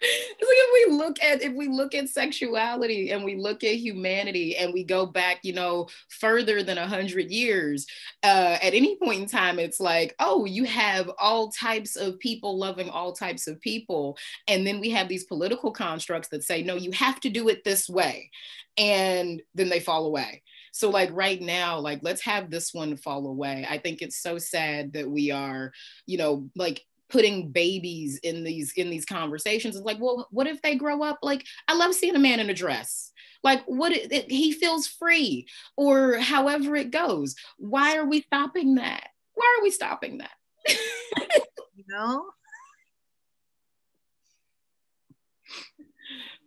[0.00, 3.74] it's like if we look at if we look at sexuality and we look at
[3.74, 7.86] humanity and we go back you know further than a hundred years
[8.22, 12.58] uh, at any point in time it's like oh you have all types of people
[12.58, 14.16] loving all types of people.
[14.48, 17.64] And then we have these political constructs that say no you have to do it
[17.64, 18.30] this way.
[18.76, 20.42] And then they fall away.
[20.72, 23.66] So like right now like let's have this one fall away.
[23.68, 25.72] I think it's so sad that we are
[26.06, 29.76] you know like putting babies in these in these conversations.
[29.76, 32.50] It's like well what if they grow up like i love seeing a man in
[32.50, 33.12] a dress.
[33.42, 35.46] Like what it, it, he feels free
[35.76, 37.34] or however it goes.
[37.56, 39.08] Why are we stopping that?
[39.34, 40.30] Why are we stopping that?
[41.80, 42.26] You know?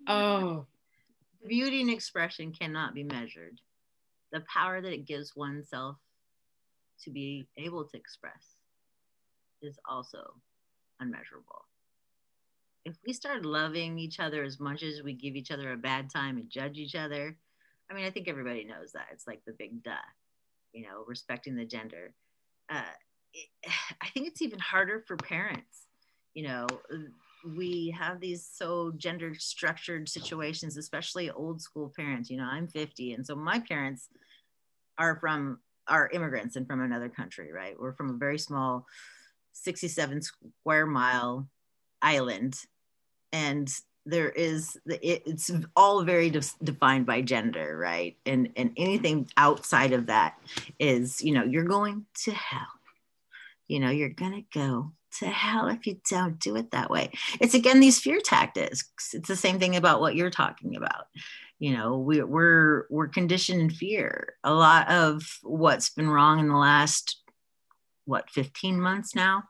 [0.08, 0.66] Oh.
[1.48, 3.60] Beauty and expression cannot be measured.
[4.32, 5.98] The power that it gives oneself
[7.04, 8.58] to be able to express
[9.62, 10.36] is also
[11.00, 11.66] unmeasurable.
[12.86, 16.10] If we start loving each other as much as we give each other a bad
[16.10, 17.38] time and judge each other,
[17.90, 19.08] I mean, I think everybody knows that.
[19.12, 19.94] It's like the big duh,
[20.74, 22.14] you know, respecting the gender.
[22.70, 22.82] Uh,
[23.34, 23.50] it,
[24.02, 25.88] I think it's even harder for parents.
[26.34, 26.68] You know,
[27.56, 32.30] we have these so gender structured situations, especially old school parents.
[32.30, 34.10] You know, I'm 50, and so my parents
[34.98, 37.76] are from are immigrants and from another country, right?
[37.78, 38.86] We're from a very small
[39.54, 41.48] 67 square mile
[42.02, 42.56] island.
[43.32, 43.74] And
[44.06, 48.18] there is it, it's all very de- defined by gender right?
[48.26, 50.38] And and anything outside of that
[50.80, 52.68] is you know you're going to hell.
[53.68, 57.12] You know you're gonna go to hell if you don't do it that way.
[57.40, 58.90] It's again these fear tactics.
[59.14, 61.08] It's the same thing about what you're talking about.
[61.60, 64.34] You know we, we're we're conditioned in fear.
[64.44, 67.23] A lot of what's been wrong in the last
[68.06, 69.44] what 15 months now?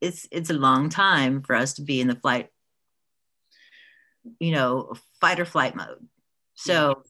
[0.00, 2.48] It's it's a long time for us to be in the flight
[4.38, 6.06] you know fight or flight mode.
[6.54, 7.02] So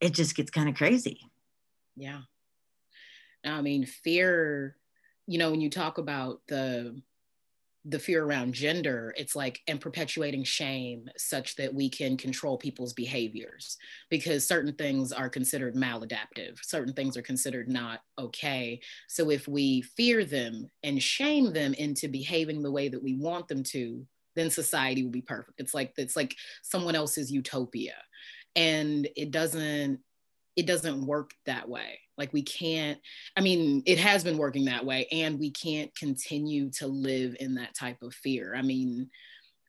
[0.00, 1.20] it just gets kind of crazy.
[1.96, 2.20] Yeah.
[3.44, 4.76] I mean fear
[5.26, 7.00] you know when you talk about the
[7.88, 12.92] the fear around gender, it's like and perpetuating shame such that we can control people's
[12.92, 13.78] behaviors
[14.10, 18.80] because certain things are considered maladaptive, certain things are considered not okay.
[19.08, 23.46] So if we fear them and shame them into behaving the way that we want
[23.46, 25.60] them to, then society will be perfect.
[25.60, 27.94] It's like it's like someone else's utopia.
[28.56, 30.00] And it doesn't
[30.56, 32.98] it doesn't work that way like we can't,
[33.36, 37.54] I mean, it has been working that way, and we can't continue to live in
[37.56, 38.54] that type of fear.
[38.54, 39.10] I mean,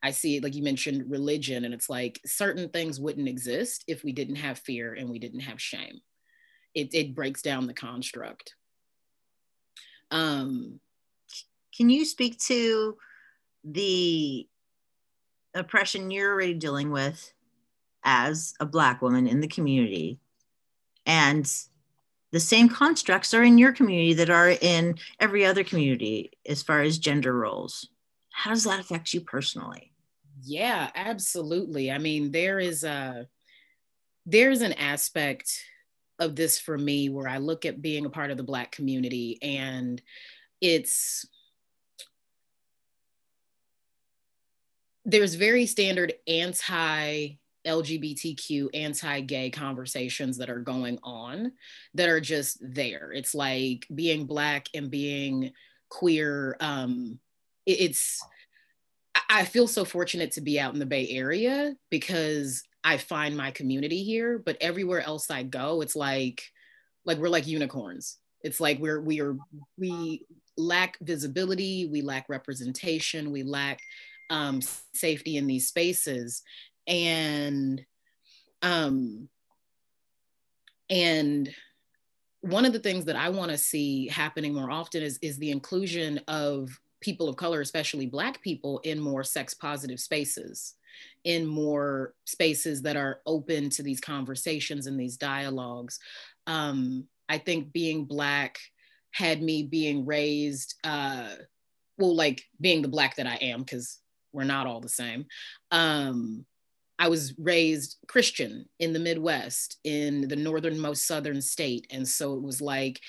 [0.02, 4.02] I see it like you mentioned religion, and it's like certain things wouldn't exist if
[4.02, 6.00] we didn't have fear and we didn't have shame.
[6.74, 8.54] It, it breaks down the construct.
[10.10, 10.80] Um,
[11.76, 12.96] Can you speak to
[13.64, 14.48] the
[15.54, 17.32] oppression you're already dealing with
[18.04, 20.20] as a Black woman in the community
[21.08, 21.50] and
[22.30, 26.82] the same constructs are in your community that are in every other community as far
[26.82, 27.88] as gender roles.
[28.30, 29.92] How does that affect you personally?
[30.42, 31.90] Yeah, absolutely.
[31.90, 33.26] I mean, there is a
[34.26, 35.50] there's an aspect
[36.18, 39.38] of this for me where I look at being a part of the black community
[39.40, 40.02] and
[40.60, 41.26] it's
[45.06, 51.52] there's very standard anti LGBTQ anti gay conversations that are going on
[51.94, 53.12] that are just there.
[53.12, 55.52] It's like being Black and being
[55.88, 56.56] queer.
[56.60, 57.18] Um,
[57.66, 58.22] it's,
[59.28, 63.50] I feel so fortunate to be out in the Bay Area because I find my
[63.50, 66.42] community here, but everywhere else I go, it's like,
[67.04, 68.18] like we're like unicorns.
[68.42, 69.36] It's like we're, we are,
[69.76, 70.24] we
[70.56, 73.80] lack visibility, we lack representation, we lack
[74.30, 74.60] um,
[74.94, 76.42] safety in these spaces
[76.88, 77.84] and
[78.62, 79.28] um
[80.90, 81.54] and
[82.40, 85.50] one of the things that I want to see happening more often is, is the
[85.50, 86.70] inclusion of
[87.00, 90.74] people of color, especially Black people, in more sex positive spaces,
[91.24, 95.98] in more spaces that are open to these conversations and these dialogues.
[96.46, 98.58] Um, I think being Black
[99.10, 101.28] had me being raised, uh,
[101.98, 103.98] well, like being the Black that I am, because
[104.32, 105.26] we're not all the same.
[105.70, 106.46] Um,
[106.98, 111.86] I was raised Christian in the Midwest, in the northernmost southern state.
[111.90, 113.00] And so it was like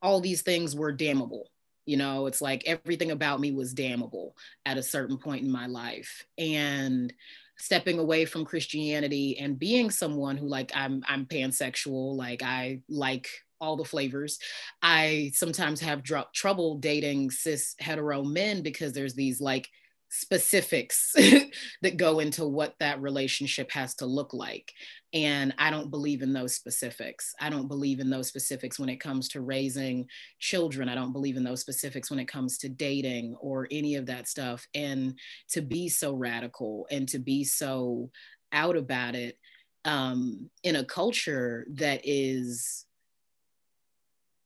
[0.00, 1.48] all these things were damnable.
[1.86, 5.66] You know, it's like everything about me was damnable at a certain point in my
[5.66, 6.24] life.
[6.38, 7.12] And
[7.56, 13.28] stepping away from Christianity and being someone who like I'm I'm pansexual, like I like
[13.60, 14.40] all the flavors.
[14.82, 19.68] I sometimes have dr- trouble dating cis hetero men because there's these like
[20.14, 21.12] specifics
[21.82, 24.70] that go into what that relationship has to look like.
[25.14, 27.34] And I don't believe in those specifics.
[27.40, 30.06] I don't believe in those specifics when it comes to raising
[30.38, 30.90] children.
[30.90, 34.28] I don't believe in those specifics when it comes to dating or any of that
[34.28, 34.66] stuff.
[34.74, 35.18] And
[35.52, 38.10] to be so radical and to be so
[38.52, 39.38] out about it
[39.86, 42.84] um, in a culture that is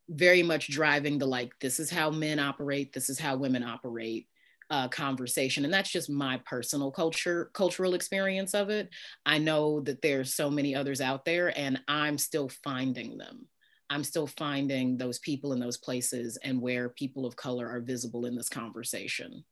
[0.08, 4.28] very much driving the like, this is how men operate, this is how women operate
[4.70, 8.88] uh, conversation and that's just my personal culture cultural experience of it.
[9.24, 13.46] I know that there's so many others out there and i'm still finding them.
[13.88, 18.26] I'm still finding those people in those places and where people of color are visible
[18.26, 19.44] in this conversation.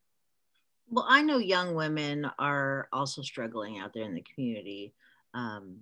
[0.89, 4.95] Well i know young women are also struggling out there in the community.
[5.33, 5.79] Um,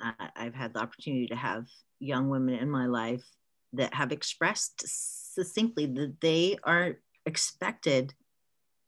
[0.00, 1.66] I, i've had the opportunity to have
[1.98, 3.24] young women in my life
[3.72, 8.14] that have expressed succinctly that they are expected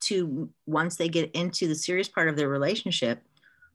[0.01, 3.21] to once they get into the serious part of their relationship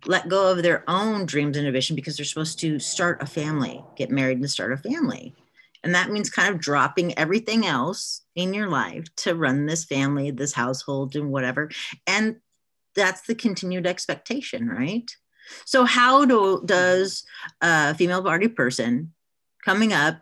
[0.06, 3.82] let go of their own dreams and ambition because they're supposed to start a family
[3.96, 5.34] get married and start a family.
[5.82, 10.30] And that means kind of dropping everything else in your life to run this family
[10.30, 11.70] this household and whatever.
[12.06, 12.36] And
[12.94, 15.10] that's the continued expectation right?
[15.66, 17.24] So how do, does
[17.60, 19.12] a female body person
[19.64, 20.20] coming up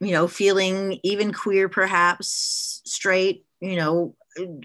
[0.00, 4.14] you know feeling even queer perhaps straight you know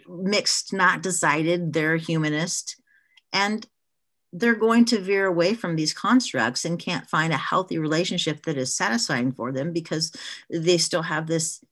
[0.08, 2.82] mixed, not decided, they're humanist.
[3.32, 3.68] And
[4.32, 8.58] they're going to veer away from these constructs and can't find a healthy relationship that
[8.58, 10.12] is satisfying for them because
[10.50, 11.64] they still have this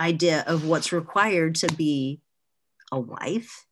[0.00, 2.20] idea of what's required to be
[2.90, 3.66] a wife,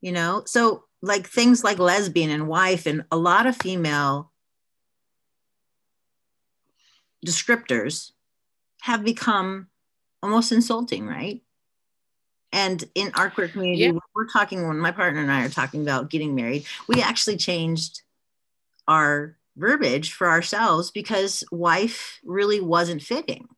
[0.00, 0.42] you know?
[0.46, 4.32] So, like things like lesbian and wife, and a lot of female
[7.24, 8.12] descriptors
[8.82, 9.68] have become
[10.22, 11.42] almost insulting, right?
[12.52, 13.92] And in our queer community, yeah.
[14.14, 18.02] we're talking when my partner and I are talking about getting married, we actually changed
[18.88, 23.48] our verbiage for ourselves because wife really wasn't fitting.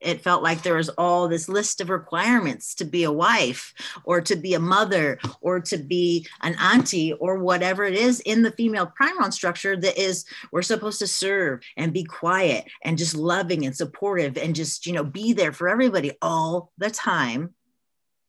[0.00, 4.20] It felt like there was all this list of requirements to be a wife or
[4.22, 8.52] to be a mother or to be an auntie or whatever it is in the
[8.52, 13.66] female primal structure that is we're supposed to serve and be quiet and just loving
[13.66, 17.54] and supportive and just you know be there for everybody all the time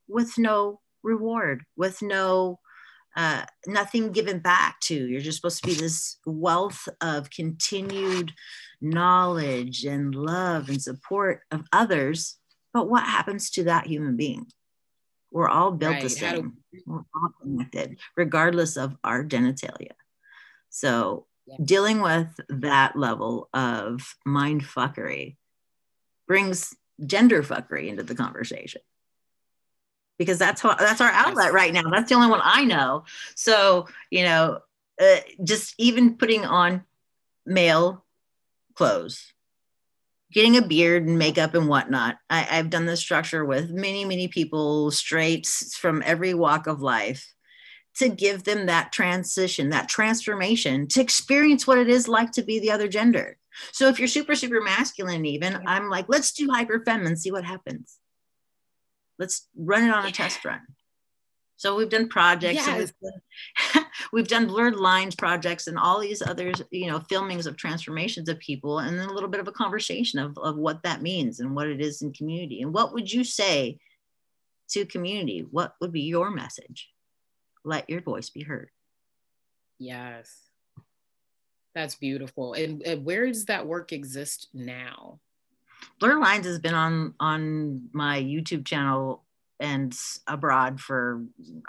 [0.10, 2.60] with no reward, with no
[3.16, 4.96] uh, nothing given back to.
[4.96, 8.34] You're just supposed to be this wealth of continued
[8.82, 12.38] knowledge and love and support of others.
[12.74, 14.48] But what happens to that human being?
[15.32, 16.04] We're all built right.
[16.04, 16.58] the same.
[16.72, 19.92] Do- We're all connected, regardless of our genitalia.
[20.70, 21.58] So yeah.
[21.64, 25.38] dealing with that level of mind fuckery
[26.28, 28.82] brings gender fuckery into the conversation
[30.20, 31.90] because that's what that's our outlet right now.
[31.90, 33.06] That's the only one I know.
[33.36, 34.60] So you know,
[35.02, 36.84] uh, just even putting on
[37.46, 38.06] male
[38.76, 39.34] clothes,
[40.32, 42.18] getting a beard and makeup and whatnot.
[42.30, 47.34] I, I've done this structure with many many people, straights from every walk of life,
[47.96, 52.60] to give them that transition, that transformation, to experience what it is like to be
[52.60, 53.38] the other gender.
[53.72, 57.46] So if you're super super masculine, even I'm like, let's do hyper feminine, see what
[57.46, 57.99] happens
[59.20, 60.62] let's run it on a test run.
[61.58, 62.78] So we've done projects yes.
[63.02, 63.12] we've,
[63.74, 68.30] done, we've done blurred lines projects and all these others you know filmings of transformations
[68.30, 71.42] of people and then a little bit of a conversation of, of what that means
[71.42, 72.62] and what it is in community.
[72.62, 73.78] And what would you say
[74.70, 75.46] to community?
[75.52, 76.90] What would be your message?
[77.66, 78.70] Let your voice be heard.
[79.80, 80.34] Yes.
[81.76, 82.54] That's beautiful.
[82.54, 85.20] And, and where does that work exist now
[86.00, 89.24] Blur Lines has been on on my YouTube channel
[89.60, 89.96] and
[90.28, 91.24] abroad for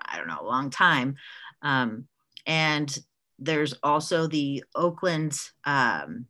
[0.04, 1.16] I don't know a long time,
[1.62, 2.06] um,
[2.46, 2.96] and
[3.38, 6.26] there's also the Oakland um,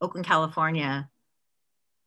[0.00, 1.08] Oakland California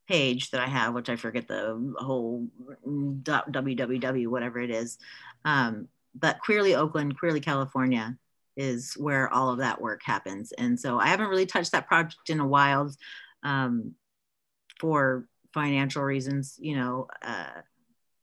[0.07, 2.47] page that I have, which I forget the whole
[2.87, 4.97] www whatever it is,
[5.45, 8.17] um, but Queerly Oakland, Queerly California
[8.55, 12.29] is where all of that work happens, and so I haven't really touched that project
[12.29, 12.91] in a while.
[13.43, 13.95] Um,
[14.79, 17.07] for financial reasons, you know.
[17.21, 17.61] Uh,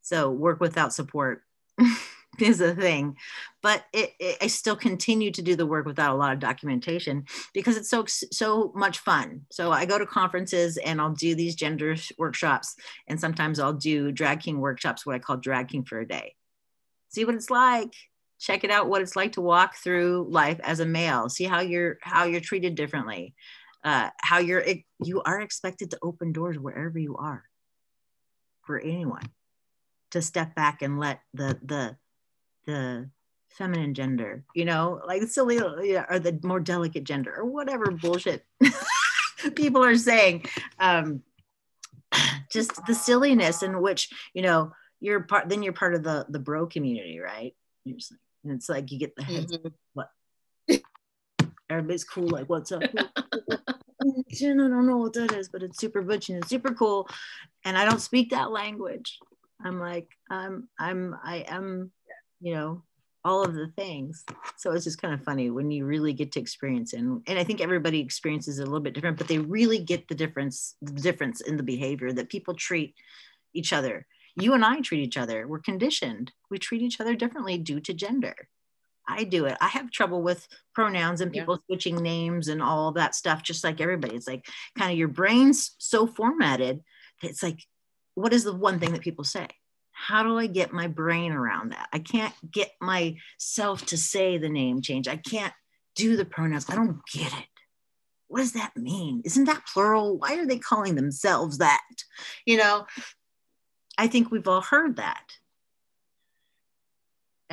[0.02, 1.42] so work without support
[2.40, 3.16] is a thing,
[3.62, 7.24] but it, it, I still continue to do the work without a lot of documentation
[7.52, 9.42] because it's so so much fun.
[9.50, 12.76] So I go to conferences and I'll do these gender workshops,
[13.08, 16.34] and sometimes I'll do drag king workshops, what I call drag king for a day.
[17.08, 17.94] See what it's like
[18.40, 21.60] check it out what it's like to walk through life as a male see how
[21.60, 23.32] you're how you're treated differently
[23.84, 24.64] uh, how you're
[25.02, 27.44] you are expected to open doors wherever you are
[28.62, 29.28] for anyone
[30.10, 31.96] to step back and let the the
[32.66, 33.10] the
[33.50, 38.44] feminine gender you know like silly or the more delicate gender or whatever bullshit
[39.54, 40.44] people are saying
[40.80, 41.22] um
[42.50, 44.72] just the silliness in which you know
[45.04, 47.54] you're part then you're part of the the bro community right?
[47.84, 47.96] Like,
[48.42, 49.68] and it's like you get the heads mm-hmm.
[49.92, 50.10] what?
[51.70, 52.82] Everybody's cool like what's up
[54.04, 57.08] I don't know what that is, but it's super butch and it's super cool.
[57.64, 59.18] And I don't speak that language.
[59.64, 61.90] I'm like, I'm, I'm, I am,
[62.40, 62.82] you know,
[63.24, 64.24] all of the things.
[64.56, 66.98] So it's just kind of funny when you really get to experience it.
[66.98, 70.06] And, and I think everybody experiences it a little bit different, but they really get
[70.08, 72.94] the difference, the difference in the behavior that people treat
[73.54, 74.06] each other.
[74.36, 75.46] You and I treat each other.
[75.46, 76.32] We're conditioned.
[76.50, 78.34] We treat each other differently due to gender.
[79.06, 79.56] I do it.
[79.60, 81.66] I have trouble with pronouns and people yeah.
[81.66, 84.16] switching names and all that stuff, just like everybody.
[84.16, 84.46] It's like
[84.78, 86.80] kind of your brain's so formatted.
[87.22, 87.60] It's like,
[88.14, 89.48] what is the one thing that people say?
[89.92, 91.88] How do I get my brain around that?
[91.92, 95.06] I can't get myself to say the name change.
[95.06, 95.52] I can't
[95.94, 96.68] do the pronouns.
[96.68, 97.46] I don't get it.
[98.28, 99.22] What does that mean?
[99.24, 100.18] Isn't that plural?
[100.18, 101.82] Why are they calling themselves that?
[102.44, 102.86] You know,
[103.96, 105.22] I think we've all heard that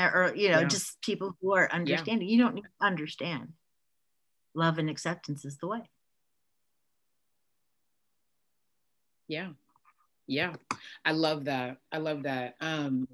[0.08, 0.68] or you know yeah.
[0.68, 2.28] just people who are understanding.
[2.28, 2.36] Yeah.
[2.36, 3.54] you don't need to understand.
[4.54, 5.90] Love and acceptance is the way.
[9.28, 9.50] Yeah.
[10.28, 10.56] Yeah.
[11.06, 11.78] I love that.
[11.92, 12.56] I love that.
[12.60, 13.08] Um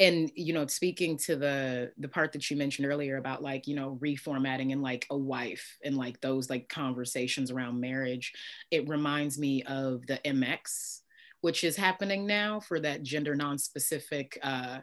[0.00, 3.74] and you know speaking to the the part that you mentioned earlier about like you
[3.74, 8.32] know reformatting and like a wife and like those like conversations around marriage
[8.70, 11.00] it reminds me of the mx
[11.40, 14.78] which is happening now for that gender non-specific uh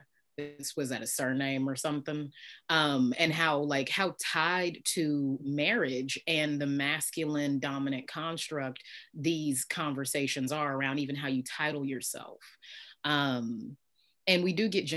[0.76, 2.32] was that a surname or something?
[2.70, 8.84] Um, and how like how tied to marriage and the masculine dominant construct
[9.14, 12.40] these conversations are around even how you title yourself.
[13.04, 13.78] Um,
[14.28, 14.92] and we do get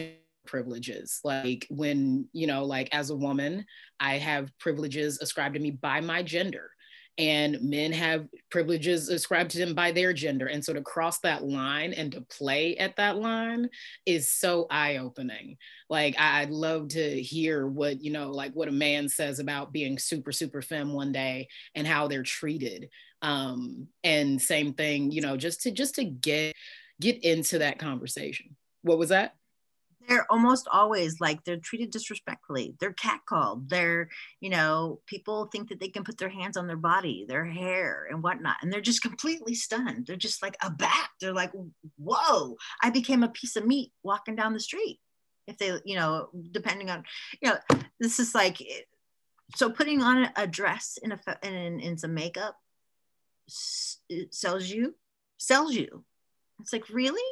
[0.47, 3.63] privileges like when you know like as a woman
[4.01, 6.71] i have privileges ascribed to me by my gender
[7.19, 10.47] and men have privileges ascribed to them by their gender.
[10.47, 13.69] And so to cross that line and to play at that line
[14.07, 15.57] is so eye opening.
[15.91, 19.99] Like, I'd love to hear what, you know, like what a man says about being
[19.99, 22.89] super, super femme one day and how they're treated.
[23.21, 26.55] Um, and same thing, you know, just to, just to get,
[27.01, 28.55] get into that conversation.
[28.83, 29.35] What was that?
[30.09, 34.09] They're almost always like they're treated disrespectfully they're catcalled they're
[34.41, 38.09] you know people think that they can put their hands on their body their hair
[38.11, 41.53] and whatnot and they're just completely stunned they're just like aback they're like
[41.97, 45.01] whoa i became a piece of meat walking down the street.
[45.47, 47.05] If they you know depending on
[47.41, 47.59] you know
[48.01, 48.59] this is like
[49.55, 52.57] so putting on a dress in a in, in some makeup
[53.49, 54.95] sells you
[55.39, 56.05] sells you.
[56.61, 57.29] It's like really?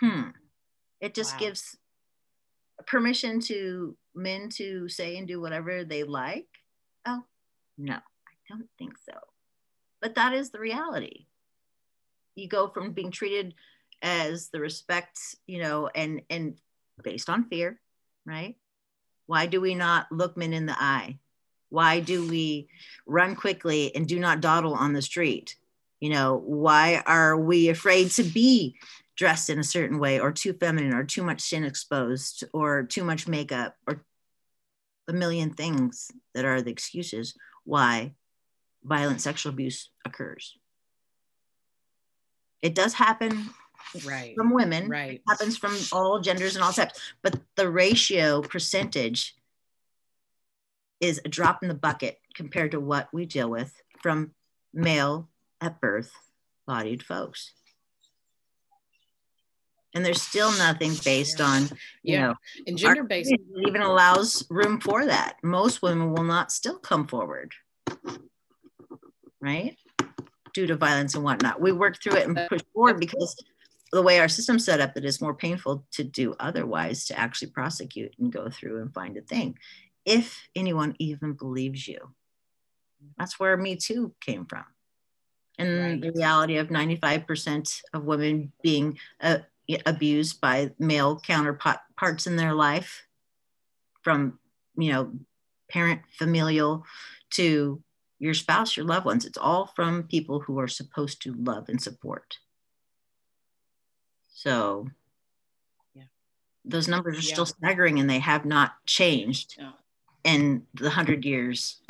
[0.00, 0.30] Hmm.
[1.00, 1.38] It just wow.
[1.40, 1.76] gives
[2.86, 6.48] permission to men to say and do whatever they like?
[7.06, 7.22] Oh,
[7.78, 9.18] no, I don't think so.
[10.00, 11.26] But that is the reality.
[12.34, 13.54] You go from being treated
[14.02, 16.58] as the respect, you know, and and
[17.02, 17.80] based on fear,
[18.26, 18.56] right?
[19.26, 21.18] Why do we not look men in the eye?
[21.70, 22.68] Why do we
[23.06, 25.56] run quickly and do not dawdle on the street?
[26.00, 28.76] You know, why are we afraid to be
[29.16, 33.04] dressed in a certain way or too feminine or too much skin exposed or too
[33.04, 34.04] much makeup or
[35.08, 37.34] a million things that are the excuses
[37.64, 38.12] why
[38.82, 40.56] violent sexual abuse occurs.
[42.62, 43.50] It does happen
[44.06, 44.34] right.
[44.34, 44.88] from women.
[44.88, 45.14] Right.
[45.14, 49.34] It happens from all genders and all types, but the ratio percentage
[51.00, 54.32] is a drop in the bucket compared to what we deal with from
[54.72, 55.28] male
[55.60, 56.12] at birth
[56.66, 57.52] bodied folks
[59.94, 61.62] and there's still nothing based on
[62.02, 62.26] you yeah.
[62.26, 62.34] know
[62.66, 63.34] and gender based
[63.66, 65.36] even allows room for that.
[65.42, 67.52] Most women will not still come forward.
[69.40, 69.76] Right?
[70.52, 71.60] Due to violence and whatnot.
[71.60, 73.36] We work through it and push forward because
[73.92, 77.50] the way our system's set up it is more painful to do otherwise to actually
[77.50, 79.56] prosecute and go through and find a thing
[80.04, 81.98] if anyone even believes you.
[83.18, 84.64] That's where me too came from.
[85.58, 86.00] And right.
[86.00, 89.38] the reality of 95% of women being uh,
[89.86, 93.02] abused by male counterparts in their life
[94.02, 94.38] from
[94.76, 95.12] you know
[95.70, 96.84] parent familial
[97.30, 97.82] to
[98.18, 101.80] your spouse your loved ones it's all from people who are supposed to love and
[101.80, 102.38] support
[104.32, 104.86] so
[105.94, 106.02] yeah.
[106.64, 107.32] those numbers are yeah.
[107.32, 109.70] still staggering and they have not changed yeah.
[110.24, 111.80] in the hundred years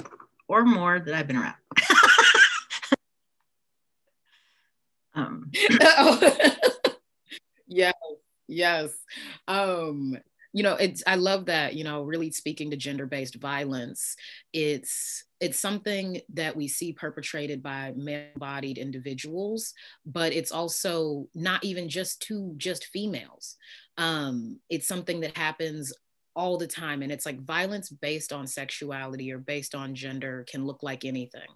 [0.46, 1.54] or more that i've been around
[5.14, 5.50] um.
[7.66, 7.94] yes
[8.46, 8.90] yes.
[9.48, 10.18] Um
[10.54, 14.14] you know it's i love that you know really speaking to gender-based violence
[14.52, 19.74] it's it's something that we see perpetrated by male-bodied individuals
[20.06, 23.56] but it's also not even just to just females.
[23.98, 25.92] Um it's something that happens
[26.36, 30.64] all the time and it's like violence based on sexuality or based on gender can
[30.64, 31.48] look like anything.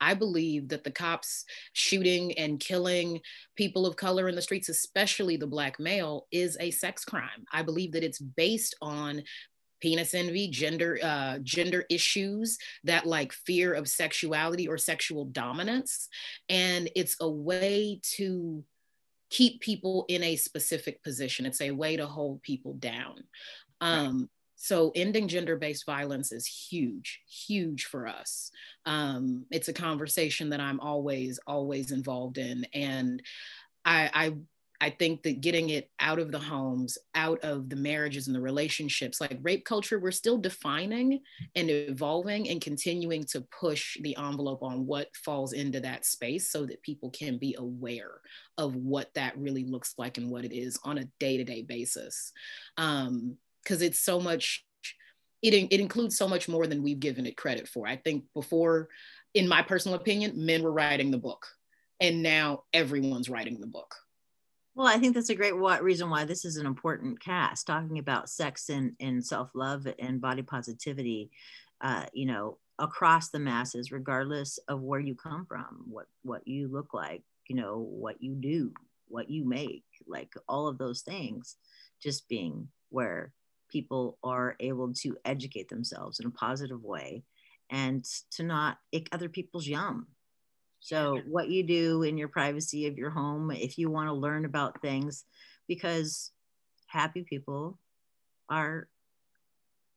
[0.00, 3.20] I believe that the cops shooting and killing
[3.56, 7.44] people of color in the streets especially the black male is a sex crime.
[7.52, 9.22] I believe that it's based on
[9.80, 16.08] penis envy gender uh, gender issues that like fear of sexuality or sexual dominance.
[16.48, 18.64] And it's a way to
[19.28, 21.46] keep people in a specific position.
[21.46, 23.24] It's a way to hold people down
[23.82, 28.50] um, so ending gender-based violence is huge, huge for us.
[28.86, 33.22] Um, it's a conversation that I'm always, always involved in, and
[33.84, 34.32] I, I
[34.82, 38.40] I think that getting it out of the homes, out of the marriages and the
[38.40, 41.20] relationships, like rape culture, we're still defining
[41.54, 46.66] and evolving and continuing to push the envelope on what falls into that space so
[46.66, 48.20] that people can be aware
[48.58, 51.62] of what that really looks like and what it is on a day to day
[51.62, 52.32] basis.
[52.76, 54.64] Um, because it's so much
[55.42, 57.86] it, it includes so much more than we've given it credit for.
[57.86, 58.88] I think before
[59.34, 61.46] in my personal opinion men were writing the book
[62.00, 63.94] and now everyone's writing the book.
[64.74, 67.98] Well i think that's a great what reason why this is an important cast talking
[67.98, 71.30] about sex and, and self-love and body positivity
[71.82, 76.68] uh, you know across the masses regardless of where you come from what what you
[76.68, 78.72] look like you know what you do
[79.08, 81.56] what you make like all of those things
[82.02, 83.30] just being where
[83.72, 87.24] people are able to educate themselves in a positive way
[87.70, 90.06] and to not ick other people's yum.
[90.80, 94.44] So, what you do in your privacy of your home, if you want to learn
[94.44, 95.24] about things,
[95.68, 96.32] because
[96.88, 97.78] happy people
[98.48, 98.88] are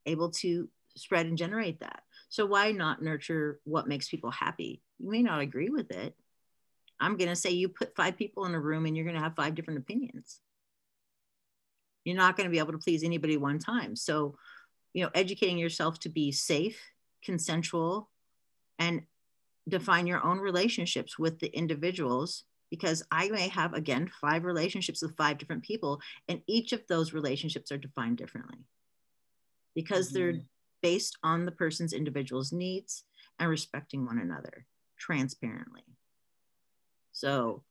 [0.05, 2.03] able to spread and generate that.
[2.29, 4.83] So, why not nurture what makes people happy?
[4.99, 6.15] You may not agree with it.
[6.99, 9.23] I'm going to say you put five people in a room and you're going to
[9.23, 10.39] have five different opinions
[12.05, 13.95] you're not going to be able to please anybody one time.
[13.95, 14.35] So
[14.95, 16.81] you know educating yourself to be safe
[17.21, 18.09] consensual
[18.79, 19.03] and
[19.67, 25.17] define your own relationships with the individuals because i may have again five relationships with
[25.17, 25.99] five different people
[26.29, 28.65] and each of those relationships are defined differently.
[29.75, 30.17] Because mm-hmm.
[30.17, 30.41] they're
[30.81, 33.03] based on the person's individual's needs
[33.37, 34.65] and respecting one another
[34.97, 35.83] transparently.
[37.11, 37.63] So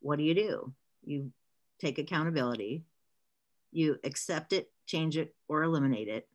[0.00, 0.72] what do you do?
[1.04, 1.32] You
[1.80, 2.84] take accountability
[3.76, 6.26] you accept it, change it, or eliminate it.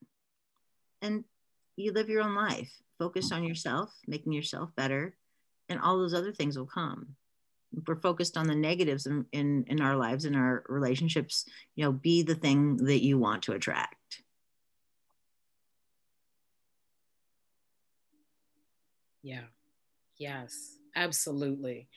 [1.01, 1.23] And
[1.75, 2.71] you live your own life.
[2.99, 5.15] Focus on yourself, making yourself better,
[5.67, 7.15] and all those other things will come.
[7.75, 11.83] If we're focused on the negatives in, in, in our lives, in our relationships, you
[11.83, 14.21] know, be the thing that you want to attract.
[19.23, 19.45] Yeah.
[20.17, 21.87] Yes, absolutely.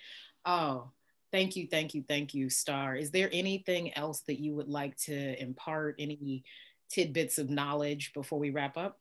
[0.46, 0.92] Oh,
[1.34, 2.94] Thank you, thank you, thank you, Star.
[2.94, 5.96] Is there anything else that you would like to impart?
[5.98, 6.44] Any
[6.90, 9.00] tidbits of knowledge before we wrap up?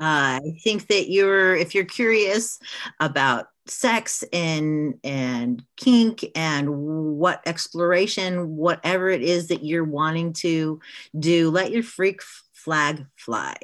[0.00, 2.58] I think that you're, if you're curious
[2.98, 10.80] about sex and and kink and what exploration, whatever it is that you're wanting to
[11.18, 12.22] do, let your freak
[12.54, 13.54] flag fly.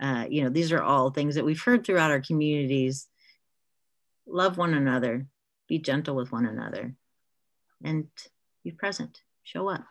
[0.00, 3.08] Uh, you know, these are all things that we've heard throughout our communities.
[4.26, 5.26] Love one another,
[5.68, 6.94] be gentle with one another
[7.82, 8.06] and
[8.64, 9.84] be present show up.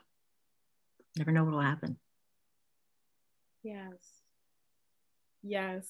[1.18, 1.98] Never know what will happen.
[3.64, 3.94] Yes.
[5.42, 5.88] Yes.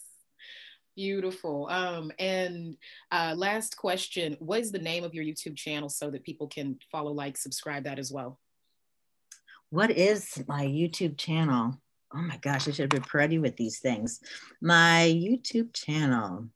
[0.95, 1.67] Beautiful.
[1.69, 2.77] Um and
[3.11, 6.77] uh last question what is the name of your youtube channel so that people can
[6.91, 8.39] follow like subscribe that as well?
[9.71, 11.81] What is my youtube channel?
[12.13, 14.21] Oh my gosh i should have been ready with these things.
[14.61, 16.49] My youtube channel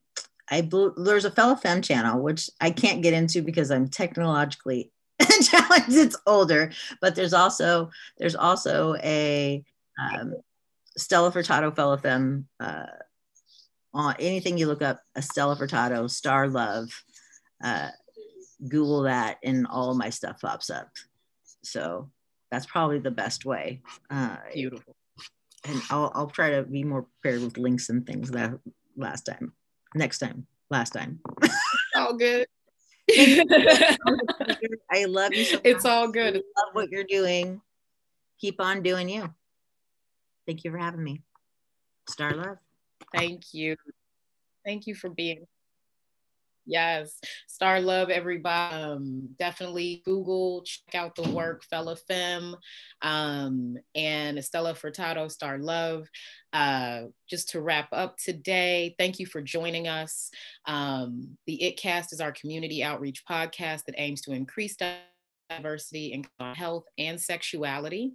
[0.50, 4.92] I there's a fellow femme channel which I can't get into because I'm technologically
[5.42, 5.96] challenged.
[5.96, 6.72] It's older,
[7.02, 9.64] but there's also there's also a
[10.00, 10.36] um,
[10.98, 12.48] Stella Furtado fellow femme.
[12.60, 12.86] Uh,
[13.92, 16.90] on anything you look up, a Stella Furtado Star Love,
[17.64, 17.90] uh,
[18.68, 20.90] Google that, and all my stuff pops up.
[21.64, 22.12] So
[22.52, 23.82] that's probably the best way.
[24.10, 24.96] Uh, Beautiful.
[25.66, 28.52] And I'll, I'll try to be more prepared with links and things that
[28.96, 29.54] last time
[29.96, 31.20] next time, last time.
[31.96, 32.48] all good.
[34.92, 36.36] I love you so It's all good.
[36.36, 37.62] I love what you're doing.
[38.40, 39.34] Keep on doing you.
[40.46, 41.22] Thank you for having me.
[42.08, 42.58] Star Love.
[43.14, 43.76] Thank you.
[44.66, 45.46] Thank you for being
[46.66, 48.76] Yes, Star Love, everybody.
[48.76, 52.56] Um, definitely Google, check out the work, Fella Femme,
[53.02, 56.08] um, and Estella Furtado, Star Love.
[56.52, 60.32] Uh, just to wrap up today, thank you for joining us.
[60.66, 64.76] Um, the ITCast is our community outreach podcast that aims to increase
[65.50, 68.14] diversity and health and sexuality.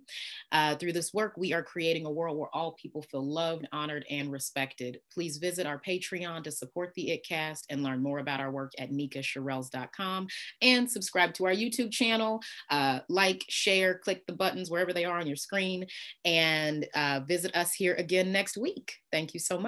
[0.53, 4.05] Uh, through this work, we are creating a world where all people feel loved, honored,
[4.11, 5.01] and respected.
[5.13, 8.91] Please visit our Patreon to support the ITCast and learn more about our work at
[8.91, 10.27] nikacherrelles.com
[10.63, 12.41] and subscribe to our YouTube channel.
[12.71, 15.87] Uh, like, share, click the buttons wherever they are on your screen,
[16.25, 18.95] and uh, visit us here again next week.
[19.11, 19.63] Thank you so much.